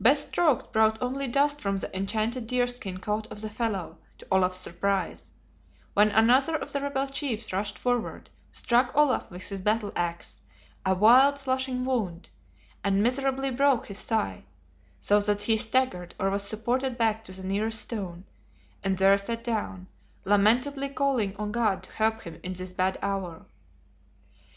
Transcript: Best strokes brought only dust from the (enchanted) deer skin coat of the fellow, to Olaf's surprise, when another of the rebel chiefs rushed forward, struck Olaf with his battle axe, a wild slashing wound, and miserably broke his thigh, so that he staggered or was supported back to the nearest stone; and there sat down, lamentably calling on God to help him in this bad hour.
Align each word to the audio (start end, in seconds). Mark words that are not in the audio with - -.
Best 0.00 0.30
strokes 0.30 0.64
brought 0.64 1.00
only 1.00 1.28
dust 1.28 1.60
from 1.60 1.76
the 1.76 1.96
(enchanted) 1.96 2.48
deer 2.48 2.66
skin 2.66 2.98
coat 2.98 3.28
of 3.30 3.40
the 3.42 3.48
fellow, 3.48 3.96
to 4.18 4.26
Olaf's 4.28 4.56
surprise, 4.58 5.30
when 5.94 6.10
another 6.10 6.56
of 6.56 6.72
the 6.72 6.80
rebel 6.80 7.06
chiefs 7.06 7.52
rushed 7.52 7.78
forward, 7.78 8.28
struck 8.50 8.90
Olaf 8.96 9.30
with 9.30 9.48
his 9.48 9.60
battle 9.60 9.92
axe, 9.94 10.42
a 10.84 10.96
wild 10.96 11.38
slashing 11.40 11.84
wound, 11.84 12.28
and 12.82 13.04
miserably 13.04 13.52
broke 13.52 13.86
his 13.86 14.04
thigh, 14.04 14.42
so 14.98 15.20
that 15.20 15.42
he 15.42 15.56
staggered 15.56 16.12
or 16.18 16.28
was 16.28 16.42
supported 16.42 16.98
back 16.98 17.22
to 17.22 17.30
the 17.30 17.46
nearest 17.46 17.80
stone; 17.80 18.24
and 18.82 18.98
there 18.98 19.16
sat 19.16 19.44
down, 19.44 19.86
lamentably 20.24 20.88
calling 20.88 21.36
on 21.36 21.52
God 21.52 21.84
to 21.84 21.92
help 21.92 22.22
him 22.22 22.40
in 22.42 22.52
this 22.54 22.72
bad 22.72 22.98
hour. 23.00 23.46